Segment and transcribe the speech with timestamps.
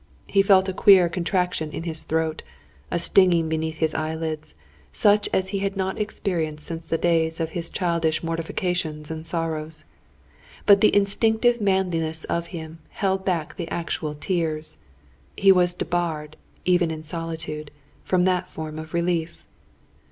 [0.25, 2.41] He felt a queer contraction in his throat,
[2.89, 4.55] a stinging beneath his eyelids,
[4.91, 9.83] such as he had not experienced since the days of childish mortifications and sorrows.
[10.65, 14.79] But the instinctive manliness of him, held back the actual tears.
[15.37, 17.69] He was debarred, even in solitude,
[18.03, 19.45] from that form of relief.